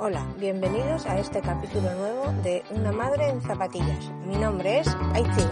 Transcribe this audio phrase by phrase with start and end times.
[0.00, 4.08] Hola, bienvenidos a este capítulo nuevo de Una madre en zapatillas.
[4.26, 5.42] Mi nombre es Aichi.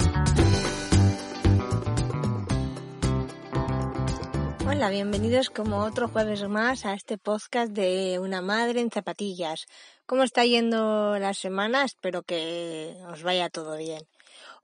[4.68, 9.66] Hola, bienvenidos como otro jueves más a este podcast de Una madre en zapatillas.
[10.06, 11.84] ¿Cómo está yendo la semana?
[11.84, 14.06] Espero que os vaya todo bien.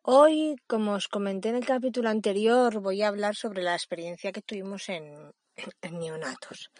[0.03, 4.43] Hoy, como os comenté en el capítulo anterior, voy a hablar sobre la experiencia que
[4.43, 6.71] tuvimos en, en neonatos.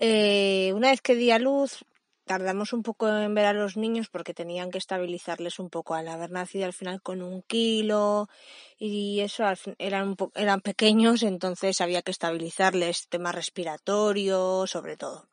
[0.00, 1.84] Eh, una vez que di a luz,
[2.32, 6.08] tardamos un poco en ver a los niños porque tenían que estabilizarles un poco al
[6.08, 8.30] haber nacido al final con un kilo
[8.78, 9.44] y eso
[9.78, 15.28] eran, eran pequeños, entonces había que estabilizarles tema respiratorio, sobre todo.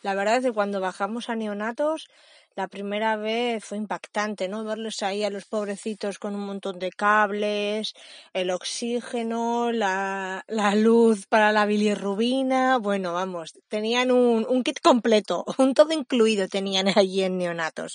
[0.00, 2.08] La verdad es que cuando bajamos a neonatos
[2.58, 4.64] la primera vez fue impactante, ¿no?
[4.64, 7.94] Verles ahí a los pobrecitos con un montón de cables,
[8.32, 15.44] el oxígeno, la, la luz para la bilirrubina, bueno, vamos, tenían un, un kit completo,
[15.58, 17.94] un todo incluido tenían allí en neonatos.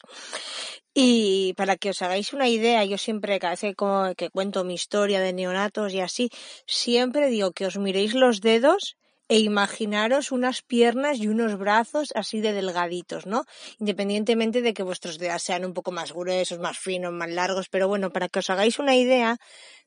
[0.94, 3.76] Y para que os hagáis una idea, yo siempre, cada vez que,
[4.16, 6.30] que cuento mi historia de neonatos y así,
[6.68, 8.96] siempre digo que os miréis los dedos
[9.34, 13.46] e imaginaros unas piernas y unos brazos así de delgaditos, ¿no?
[13.80, 17.88] Independientemente de que vuestros dedos sean un poco más gruesos, más finos, más largos, pero
[17.88, 19.38] bueno, para que os hagáis una idea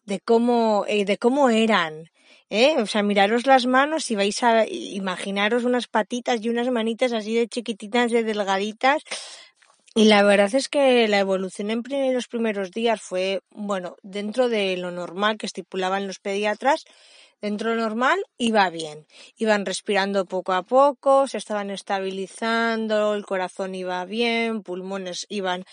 [0.05, 2.11] de cómo, eh, de cómo eran.
[2.51, 2.75] ¿Eh?
[2.79, 7.33] O sea, miraros las manos y vais a imaginaros unas patitas y unas manitas así
[7.37, 9.05] de chiquititas, de delgaditas.
[9.95, 14.77] Y la verdad es que la evolución en los primeros días fue, bueno, dentro de
[14.77, 16.85] lo normal que estipulaban los pediatras,
[17.41, 19.07] dentro normal iba bien.
[19.37, 25.65] Iban respirando poco a poco, se estaban estabilizando, el corazón iba bien, pulmones iban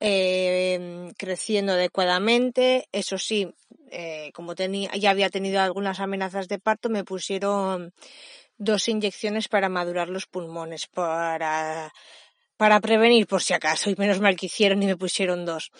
[0.00, 2.88] eh, creciendo adecuadamente.
[2.92, 3.54] Eso sí,
[3.90, 7.92] eh, como tenía, ya había tenido algunas amenazas de parto, me pusieron
[8.58, 11.92] dos inyecciones para madurar los pulmones, para
[12.60, 15.70] para prevenir por si acaso, y menos mal que hicieron y me pusieron dos.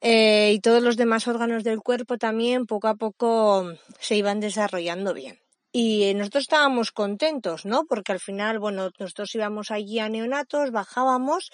[0.00, 5.14] Eh, y todos los demás órganos del cuerpo también poco a poco se iban desarrollando
[5.14, 5.38] bien.
[5.72, 7.84] Y nosotros estábamos contentos, ¿no?
[7.84, 11.50] Porque al final, bueno, nosotros íbamos allí a neonatos, bajábamos,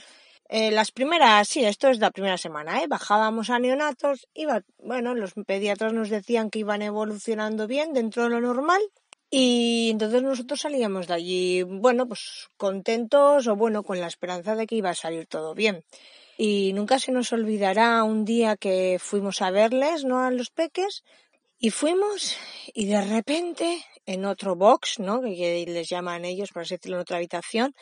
[0.48, 2.86] eh, las primeras, sí, esto es la primera semana, ¿eh?
[2.86, 8.28] Bajábamos a neonatos, iba, bueno, los pediatras nos decían que iban evolucionando bien dentro de
[8.28, 8.82] lo normal.
[9.30, 14.66] Y entonces nosotros salíamos de allí, bueno, pues contentos o bueno, con la esperanza de
[14.66, 15.84] que iba a salir todo bien.
[16.44, 20.25] Y nunca se nos olvidará un día que fuimos a verles, ¿no?
[20.25, 21.04] A los peques.
[21.56, 22.36] Y fuimos
[22.75, 25.22] y de repente en otro box, ¿no?
[25.22, 27.76] Que les llaman ellos, por así decirlo, en otra habitación,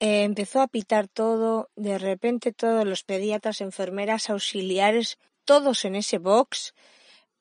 [0.00, 1.68] eh, empezó a pitar todo.
[1.76, 6.72] De repente todos los pediatras, enfermeras, auxiliares, todos en ese box.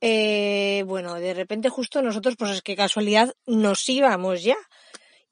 [0.02, 4.58] Eh, bueno, de repente justo nosotros, pues es que casualidad, nos íbamos ya.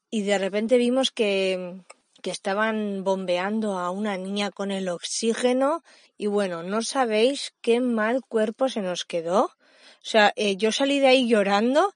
[0.08, 1.82] Y de repente vimos que,
[2.22, 5.82] que estaban bombeando a una niña con el oxígeno
[6.16, 9.44] y bueno, no sabéis qué mal cuerpo se nos quedó.
[9.44, 11.94] O sea, eh, yo salí de ahí llorando,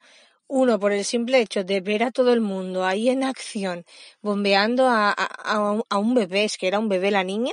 [0.49, 3.85] uno por el simple hecho de ver a todo el mundo ahí en acción,
[4.21, 7.53] bombeando a, a, a un bebé, es que era un bebé la niña,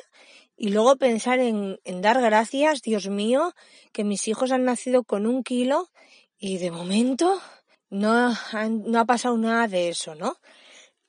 [0.56, 3.54] y luego pensar en, en dar gracias, Dios mío,
[3.92, 5.90] que mis hijos han nacido con un kilo
[6.38, 7.42] y de momento
[7.90, 8.34] no,
[8.86, 10.38] no ha pasado nada de eso, ¿no?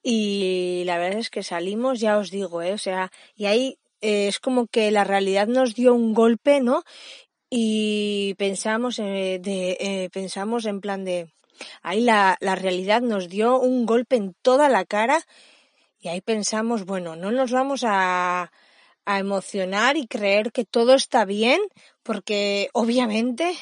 [0.07, 2.75] Y la verdad es que salimos, ya os digo, ¿eh?
[2.75, 6.85] O sea, y ahí eh, es como que la realidad nos dio un golpe, ¿no?
[7.49, 11.33] Y pensamos, eh, de, eh, pensamos en plan de,
[11.83, 15.25] ahí la, la realidad nos dio un golpe en toda la cara
[16.01, 18.53] y ahí pensamos, bueno, no nos vamos a,
[19.07, 21.61] a emocionar y creer que todo está bien,
[22.03, 23.55] porque obviamente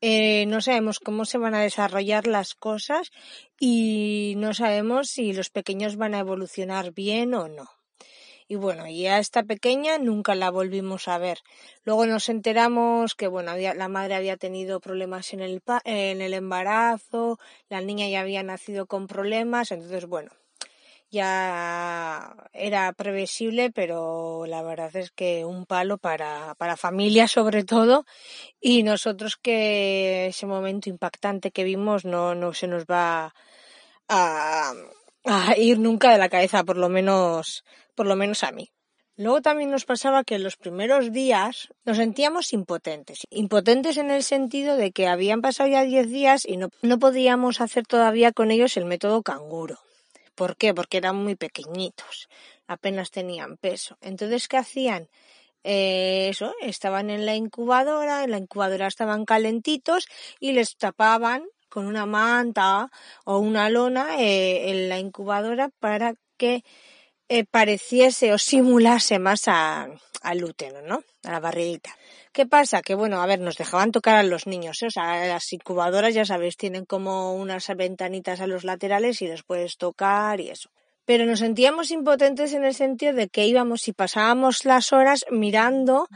[0.00, 3.10] eh, no sabemos cómo se van a desarrollar las cosas
[3.58, 7.68] y no sabemos si los pequeños van a evolucionar bien o no.
[8.50, 11.40] Y bueno, y a esta pequeña nunca la volvimos a ver.
[11.84, 17.38] Luego nos enteramos que, bueno, la madre había tenido problemas en el, en el embarazo,
[17.68, 20.30] la niña ya había nacido con problemas, entonces, bueno,
[21.10, 28.04] ya era previsible, pero la verdad es que un palo para, para familia sobre todo
[28.60, 33.34] y nosotros que ese momento impactante que vimos no, no se nos va
[34.08, 34.72] a,
[35.24, 37.64] a ir nunca de la cabeza, por lo menos,
[37.94, 38.70] por lo menos a mí.
[39.16, 43.26] Luego también nos pasaba que en los primeros días nos sentíamos impotentes.
[43.30, 47.60] Impotentes en el sentido de que habían pasado ya 10 días y no, no podíamos
[47.60, 49.80] hacer todavía con ellos el método canguro.
[50.38, 50.72] ¿Por qué?
[50.72, 52.28] Porque eran muy pequeñitos,
[52.68, 53.98] apenas tenían peso.
[54.00, 55.08] Entonces, ¿qué hacían?
[55.64, 60.06] Eh, eso, estaban en la incubadora, en la incubadora estaban calentitos
[60.38, 62.88] y les tapaban con una manta
[63.24, 66.62] o una lona eh, en la incubadora para que
[67.28, 71.02] eh, pareciese o simulase más al útero, ¿no?
[71.24, 71.90] A la barriguita.
[72.32, 72.82] ¿Qué pasa?
[72.82, 74.86] Que bueno, a ver, nos dejaban tocar a los niños, ¿eh?
[74.86, 79.42] o sea, las incubadoras ya sabéis, tienen como unas ventanitas a los laterales y les
[79.42, 80.70] puedes tocar y eso.
[81.04, 86.06] Pero nos sentíamos impotentes en el sentido de que íbamos y pasábamos las horas mirando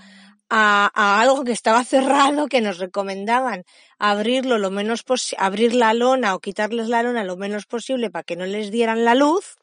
[0.49, 3.65] a, a, algo que estaba cerrado, que nos recomendaban
[3.99, 5.05] abrirlo lo menos
[5.39, 9.05] abrir la lona o quitarles la lona lo menos posible para que no les dieran
[9.05, 9.57] la luz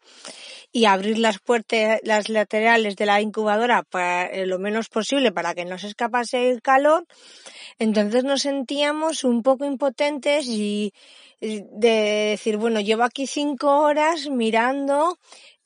[0.72, 5.56] y abrir las puertas, las laterales de la incubadora para eh, lo menos posible para
[5.56, 7.06] que no se escapase el calor.
[7.80, 10.94] Entonces nos sentíamos un poco impotentes y
[11.42, 15.18] de decir, bueno, llevo aquí cinco horas mirando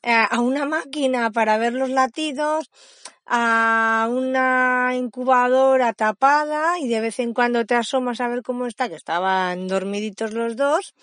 [0.02, 2.70] eh, a una máquina para ver los latidos,
[3.26, 8.88] a una incubadora tapada y de vez en cuando te asomas a ver cómo está,
[8.88, 10.94] que estaban dormiditos los dos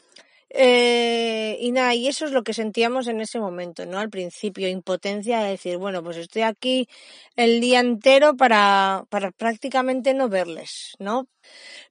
[0.53, 3.99] eh, y nada, y eso es lo que sentíamos en ese momento, ¿no?
[3.99, 6.89] Al principio, impotencia de decir, bueno, pues estoy aquí
[7.37, 11.27] el día entero para, para prácticamente no verles, ¿no?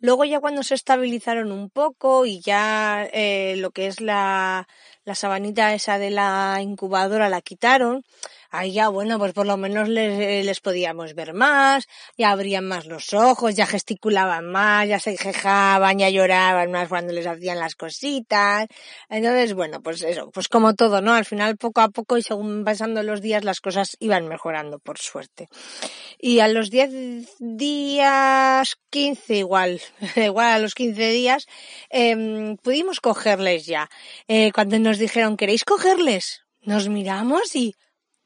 [0.01, 4.69] Luego ya cuando se estabilizaron un poco y ya eh, lo que es la,
[5.05, 8.05] la sabanita esa de la incubadora la quitaron,
[8.51, 11.87] ahí ya, bueno, pues por lo menos les, les podíamos ver más,
[12.17, 17.13] ya abrían más los ojos, ya gesticulaban más, ya se quejaban, ya lloraban más cuando
[17.13, 18.67] les hacían las cositas.
[19.09, 21.15] Entonces, bueno, pues eso, pues como todo, ¿no?
[21.15, 24.99] Al final, poco a poco y según pasando los días, las cosas iban mejorando, por
[24.99, 25.49] suerte.
[26.19, 29.81] Y a los 10 días, 15 igual,
[30.17, 31.47] igual a los 15 días,
[31.91, 33.89] eh, pudimos cogerles ya.
[34.29, 36.43] Eh, cuando nos dijeron, ¿queréis cogerles?
[36.63, 37.75] Nos miramos y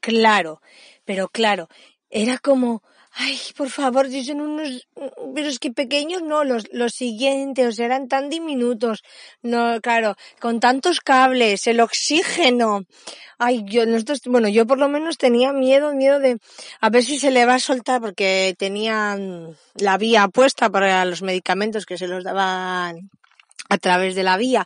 [0.05, 0.61] claro,
[1.03, 1.67] pero claro,
[2.11, 4.87] era como, ay, por favor, si son unos,
[5.33, 9.03] pero es que pequeños no, los, los siguientes eran tan diminutos,
[9.41, 12.85] no, claro, con tantos cables, el oxígeno,
[13.39, 16.37] ay, yo, nosotros, bueno, yo por lo menos tenía miedo, miedo de,
[16.81, 21.23] a ver si se le va a soltar, porque tenían la vía puesta para los
[21.23, 23.09] medicamentos que se los daban
[23.69, 24.65] a través de la vía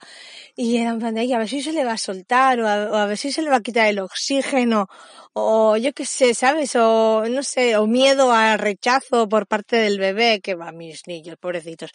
[0.55, 3.05] y era en plan de, a ver si se le va a soltar o a,
[3.05, 4.87] ver si se le va a quitar el oxígeno
[5.33, 6.75] o yo qué sé, ¿sabes?
[6.75, 11.37] O no sé, o miedo al rechazo por parte del bebé, que va, mis niños,
[11.39, 11.91] pobrecitos.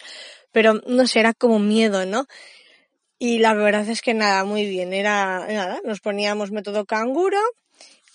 [0.51, 2.25] Pero no sé, era como miedo, ¿no?
[3.19, 7.39] Y la verdad es que nada, muy bien, era nada, nos poníamos método canguro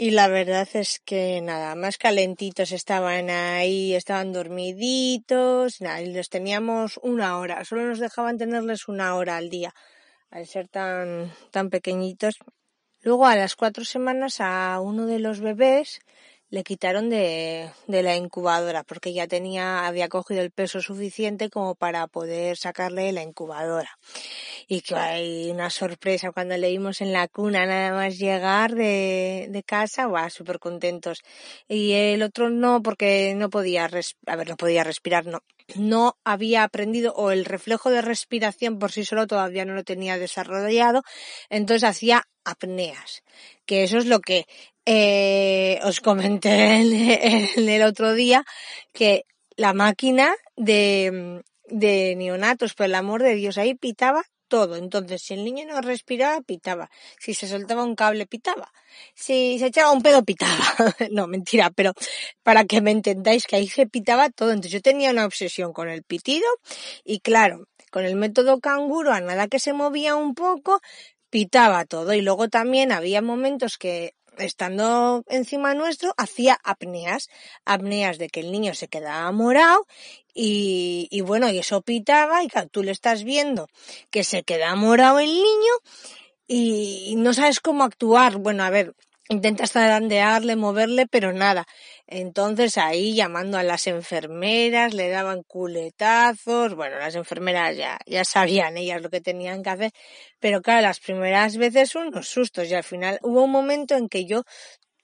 [0.01, 6.31] y la verdad es que nada, más calentitos estaban ahí, estaban dormiditos, nada, y les
[6.31, 9.75] teníamos una hora, solo nos dejaban tenerles una hora al día
[10.31, 12.39] al ser tan, tan pequeñitos.
[13.03, 16.01] Luego a las cuatro semanas a uno de los bebés
[16.51, 21.77] le quitaron de, de la incubadora porque ya tenía, había cogido el peso suficiente como
[21.77, 23.99] para poder sacarle la incubadora.
[24.67, 29.47] Y que hay una sorpresa cuando le vimos en la cuna nada más llegar de,
[29.51, 31.23] de casa, va, súper contentos.
[31.69, 35.43] Y el otro no, porque no podía, a ver, no podía respirar, no,
[35.77, 40.19] no había aprendido o el reflejo de respiración por sí solo todavía no lo tenía
[40.19, 41.03] desarrollado,
[41.49, 43.23] entonces hacía apneas,
[43.67, 44.47] que eso es lo que
[44.87, 48.45] eh, os comenté en, el otro día,
[48.93, 49.25] que
[49.57, 54.77] la máquina de, de neonatos, por el amor de Dios, ahí pitaba todo.
[54.77, 56.91] Entonces, si el niño no respiraba, pitaba.
[57.19, 58.71] Si se soltaba un cable, pitaba.
[59.15, 60.59] Si se echaba un pedo, pitaba.
[61.11, 61.95] no, mentira, pero
[62.43, 64.51] para que me entendáis que ahí se pitaba todo.
[64.51, 66.49] Entonces yo tenía una obsesión con el pitido
[67.05, 70.81] y claro, con el método canguro, a nada que se movía un poco,
[71.31, 72.13] pitaba todo.
[72.13, 77.29] Y luego también había momentos que estando encima nuestro, hacía apneas,
[77.65, 79.87] apneas de que el niño se quedaba morado
[80.35, 83.69] y, bueno, y eso pitaba y claro, tú le estás viendo
[84.11, 85.75] que se queda morado el niño
[86.47, 88.39] y no sabes cómo actuar.
[88.39, 88.95] Bueno, a ver,
[89.31, 91.65] intentas zarandearle, moverle, pero nada.
[92.07, 98.77] Entonces ahí llamando a las enfermeras, le daban culetazos, bueno, las enfermeras ya, ya sabían
[98.77, 99.93] ellas lo que tenían que hacer,
[100.41, 104.27] pero claro, las primeras veces unos sustos y al final hubo un momento en que
[104.27, 104.43] yo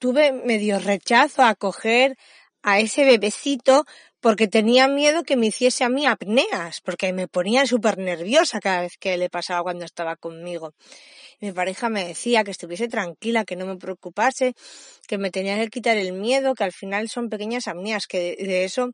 [0.00, 2.16] tuve medio rechazo a coger
[2.62, 3.85] a ese bebecito
[4.26, 8.80] porque tenía miedo que me hiciese a mí apneas, porque me ponía súper nerviosa cada
[8.80, 10.75] vez que le pasaba cuando estaba conmigo.
[11.40, 14.54] mi pareja me decía que estuviese tranquila, que no me preocupase,
[15.06, 18.64] que me tenía que quitar el miedo, que al final son pequeñas apneas, que de,
[18.64, 18.90] eso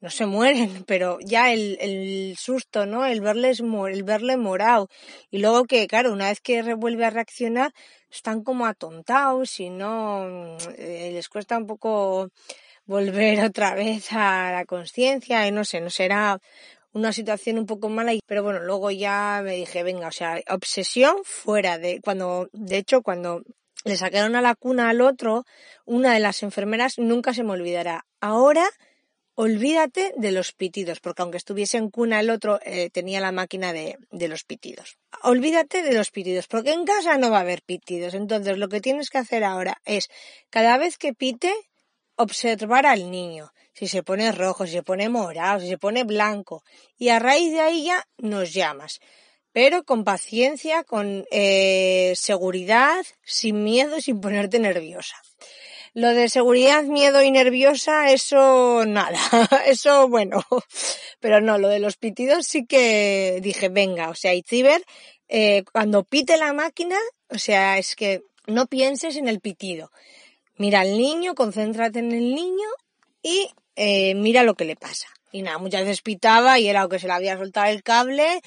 [0.00, 3.06] no se mueren, pero ya el, el susto, ¿no?
[3.06, 4.88] El verles el verle morado.
[5.30, 7.72] Y luego que, claro, una vez que vuelve a reaccionar,
[8.10, 12.32] están como atontados y no eh, les cuesta un poco
[12.86, 16.40] volver otra vez a la conciencia y no sé, no será
[16.92, 21.16] una situación un poco mala, pero bueno, luego ya me dije, venga, o sea, obsesión
[21.24, 23.42] fuera de cuando, de hecho, cuando
[23.84, 25.44] le sacaron a la cuna al otro,
[25.84, 28.04] una de las enfermeras nunca se me olvidará.
[28.20, 28.68] Ahora,
[29.34, 33.72] olvídate de los pitidos, porque aunque estuviese en cuna el otro, eh, tenía la máquina
[33.72, 34.98] de, de los pitidos.
[35.22, 38.14] Olvídate de los pitidos, porque en casa no va a haber pitidos.
[38.14, 40.08] Entonces, lo que tienes que hacer ahora es,
[40.50, 41.52] cada vez que pite,
[42.16, 46.64] observar al niño, si se pone rojo, si se pone morado, si se pone blanco,
[46.98, 49.00] y a raíz de ahí ya nos llamas.
[49.52, 55.16] Pero con paciencia, con eh, seguridad, sin miedo, sin ponerte nerviosa.
[55.94, 59.18] Lo de seguridad, miedo y nerviosa, eso nada,
[59.66, 60.42] eso bueno.
[61.20, 64.82] Pero no, lo de los pitidos sí que dije, venga, o sea, y Ciber,
[65.28, 66.96] eh, cuando pite la máquina,
[67.28, 69.90] o sea, es que no pienses en el pitido
[70.62, 72.68] mira al niño, concéntrate en el niño
[73.20, 75.08] y eh, mira lo que le pasa.
[75.32, 78.40] Y nada, muchas veces pitaba y era o que se le había soltado el cable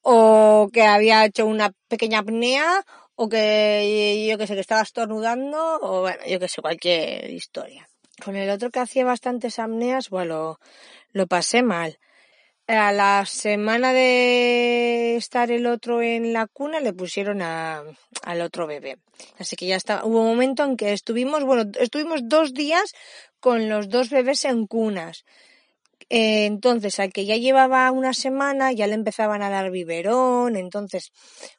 [0.00, 2.84] o que había hecho una pequeña apnea
[3.16, 7.88] o que yo que sé que estaba estornudando o bueno, yo que sé, cualquier historia.
[8.24, 10.60] Con el otro que hacía bastantes apneas, bueno,
[11.10, 11.98] lo pasé mal
[12.66, 17.84] a la semana de estar el otro en la cuna le pusieron a,
[18.22, 18.98] al otro bebé.
[19.38, 20.04] Así que ya está.
[20.04, 22.92] Hubo un momento en que estuvimos, bueno, estuvimos dos días
[23.40, 25.24] con los dos bebés en cunas.
[26.08, 30.56] Entonces, al que ya llevaba una semana, ya le empezaban a dar biberón.
[30.56, 31.12] Entonces,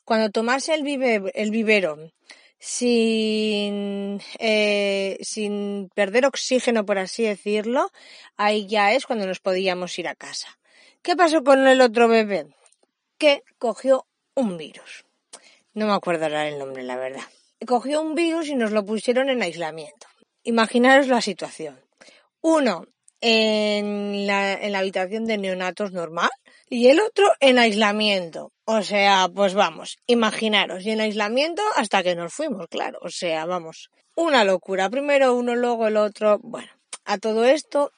[0.05, 2.13] cuando tomase el, el biberón
[2.59, 7.91] sin, eh, sin perder oxígeno, por así decirlo,
[8.35, 10.57] ahí ya es cuando nos podíamos ir a casa.
[11.07, 12.47] ¿Qué pasó con el otro bebé?
[13.17, 15.05] Que cogió un virus.
[15.73, 17.23] No me acuerdo ahora el nombre, la verdad.
[17.65, 20.05] Cogió un virus y nos lo pusieron en aislamiento.
[20.43, 21.79] Imaginaros la situación.
[22.41, 22.87] Uno
[23.21, 26.29] en la, en la habitación de neonatos normal
[26.69, 28.51] y el otro en aislamiento.
[28.65, 32.99] O sea, pues vamos, imaginaros, y en aislamiento hasta que nos fuimos, claro.
[33.01, 34.89] O sea, vamos, una locura.
[34.89, 36.37] Primero uno, luego el otro.
[36.39, 36.67] Bueno,
[37.05, 37.93] a todo esto,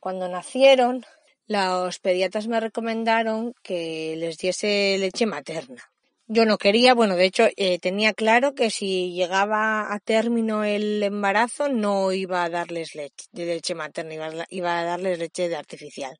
[0.00, 1.04] cuando nacieron,
[1.46, 5.92] los pediatras me recomendaron que les diese leche materna.
[6.28, 11.02] Yo no quería, bueno, de hecho eh, tenía claro que si llegaba a término el
[11.02, 15.56] embarazo no iba a darles leche de leche materna, iba iba a darles leche de
[15.56, 16.18] artificial.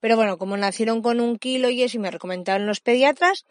[0.00, 3.44] Pero bueno, como nacieron con un kilo y eso y me recomendaron los pediatras,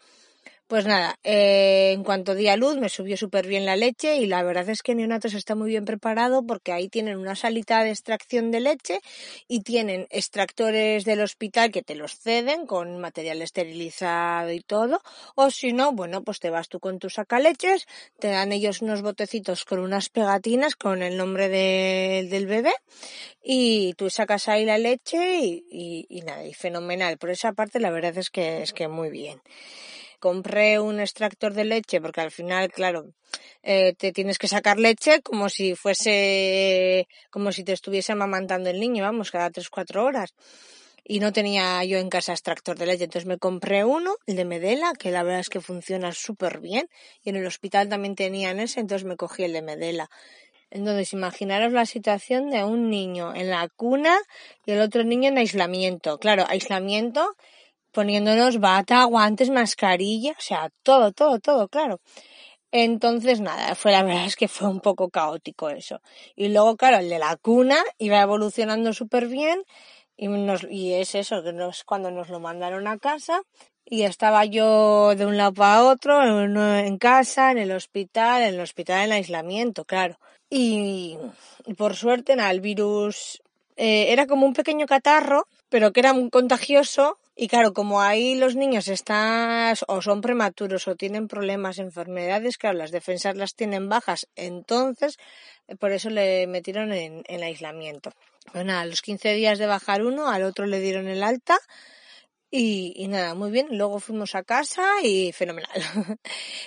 [0.70, 4.26] pues nada, eh, en cuanto di a luz me subió súper bien la leche y
[4.26, 7.90] la verdad es que Neonatos está muy bien preparado porque ahí tienen una salita de
[7.90, 9.00] extracción de leche
[9.48, 15.02] y tienen extractores del hospital que te los ceden con material esterilizado y todo.
[15.34, 17.88] O si no, bueno, pues te vas tú con tus sacaleches,
[18.20, 22.74] te dan ellos unos botecitos con unas pegatinas con el nombre del bebé
[23.42, 27.18] y tú sacas ahí la leche y, y nada, y fenomenal.
[27.18, 29.40] Por esa parte la verdad es que es que muy bien
[30.20, 33.06] compré un extractor de leche porque al final, claro,
[33.62, 38.78] eh, te tienes que sacar leche como si fuese, como si te estuviese amamantando el
[38.78, 40.34] niño, vamos, cada tres, cuatro horas.
[41.02, 44.44] Y no tenía yo en casa extractor de leche, entonces me compré uno, el de
[44.44, 46.88] Medela, que la verdad es que funciona súper bien.
[47.24, 50.08] Y en el hospital también tenían ese, entonces me cogí el de Medela.
[50.70, 54.16] Entonces, imaginaros la situación de un niño en la cuna
[54.64, 56.18] y el otro niño en aislamiento.
[56.18, 57.36] Claro, aislamiento
[57.92, 62.00] poniéndonos bata, guantes, mascarilla, o sea, todo, todo, todo, claro.
[62.72, 66.00] Entonces, nada, fue la verdad es que fue un poco caótico eso.
[66.36, 69.64] Y luego, claro, el de la cuna iba evolucionando súper bien
[70.16, 73.42] y, nos, es eso, que nos, cuando nos lo mandaron a casa
[73.84, 78.60] y estaba yo de un lado para otro, en casa, en el hospital, en el
[78.60, 80.18] hospital en aislamiento, claro.
[80.48, 81.16] Y,
[81.76, 83.42] por suerte, nada, el virus
[83.76, 88.34] eh, era como un pequeño catarro, pero que era muy contagioso y claro, como ahí
[88.34, 93.88] los niños están o son prematuros o tienen problemas, enfermedades, claro, las defensas las tienen
[93.88, 95.16] bajas, entonces
[95.66, 98.12] eh, por eso le metieron en, en aislamiento.
[98.52, 101.56] Bueno, a los 15 días de bajar uno, al otro le dieron el alta
[102.50, 103.68] y, y, nada, muy bien.
[103.70, 105.70] Luego fuimos a casa y fenomenal.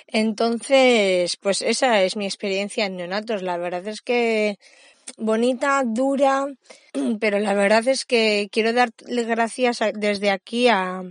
[0.08, 3.42] Entonces, pues esa es mi experiencia en neonatos.
[3.42, 4.58] La verdad es que
[5.18, 6.46] bonita, dura,
[7.20, 11.02] pero la verdad es que quiero darle gracias desde aquí a,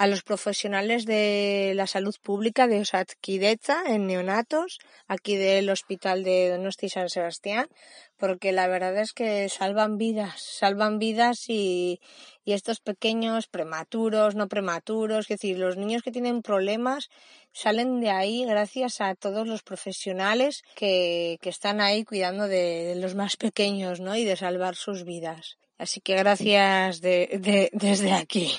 [0.00, 6.48] a los profesionales de la salud pública de Osatkideza en neonatos, aquí del Hospital de
[6.48, 7.68] Donosti San Sebastián,
[8.16, 12.00] porque la verdad es que salvan vidas, salvan vidas y,
[12.46, 17.10] y estos pequeños prematuros, no prematuros, es decir, los niños que tienen problemas
[17.52, 22.94] salen de ahí gracias a todos los profesionales que, que están ahí cuidando de, de,
[22.94, 24.16] los más pequeños, ¿no?
[24.16, 25.58] Y de salvar sus vidas.
[25.76, 28.50] Así que gracias de, de, desde aquí.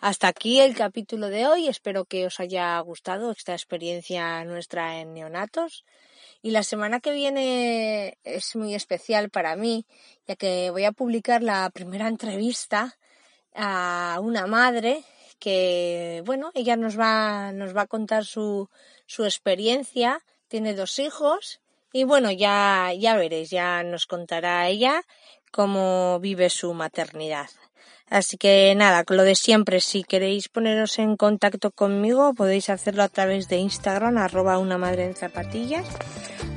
[0.00, 1.68] Hasta aquí el capítulo de hoy.
[1.68, 5.84] Espero que os haya gustado esta experiencia nuestra en neonatos.
[6.42, 9.86] Y la semana que viene es muy especial para mí,
[10.26, 12.98] ya que voy a publicar la primera entrevista
[13.54, 15.04] a una madre
[15.38, 18.68] que, bueno, ella nos va, nos va a contar su,
[19.06, 20.22] su experiencia.
[20.48, 21.60] Tiene dos hijos
[21.92, 25.02] y bueno, ya, ya veréis, ya nos contará ella
[25.50, 27.50] cómo vive su maternidad.
[28.10, 33.08] Así que nada, lo de siempre, si queréis poneros en contacto conmigo, podéis hacerlo a
[33.08, 35.86] través de Instagram, arroba una madre en zapatillas,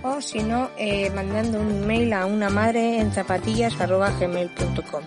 [0.01, 5.03] o si no, eh, mandando un mail a una madre en zapatillas arroba gmail.com.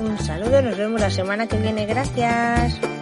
[0.00, 3.01] Un saludo, nos vemos la semana que viene, gracias.